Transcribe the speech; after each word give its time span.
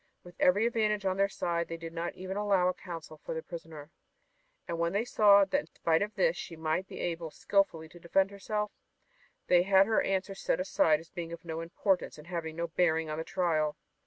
With 0.23 0.33
every 0.39 0.65
advantage 0.65 1.05
on 1.05 1.15
their 1.17 1.29
side 1.29 1.67
they 1.67 1.77
did 1.77 1.93
not 1.93 2.15
even 2.15 2.35
allow 2.35 2.67
a 2.67 2.73
counsel 2.73 3.17
for 3.23 3.33
their 3.35 3.43
prisoner, 3.43 3.91
and 4.67 4.79
when 4.79 4.93
they 4.93 5.05
saw 5.05 5.45
that 5.45 5.59
in 5.59 5.67
spite 5.67 6.01
of 6.01 6.15
this 6.15 6.35
she 6.35 6.55
might 6.55 6.87
be 6.87 6.99
able 6.99 7.29
skilfully 7.29 7.87
to 7.89 7.99
defend 7.99 8.31
herself, 8.31 8.71
they 9.45 9.61
had 9.61 9.85
her 9.85 10.01
answers 10.01 10.41
set 10.41 10.59
aside 10.59 10.99
as 10.99 11.11
being 11.11 11.31
of 11.31 11.45
no 11.45 11.61
importance 11.61 12.17
and 12.17 12.25
having 12.25 12.55
no 12.55 12.65
bearing 12.69 13.11
on 13.11 13.19
the 13.19 13.23
trial. 13.23 13.77